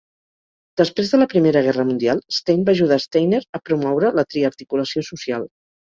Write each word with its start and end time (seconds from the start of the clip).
Després 0.81 1.13
de 1.15 1.19
la 1.23 1.27
Primera 1.33 1.63
Guerra 1.67 1.85
Mundial, 1.91 2.23
Stein 2.39 2.67
va 2.73 2.77
ajudar 2.79 2.99
Steiner 3.07 3.45
a 3.61 3.65
promoure 3.71 4.15
la 4.19 4.29
Triarticulació 4.33 5.11
social. 5.17 5.53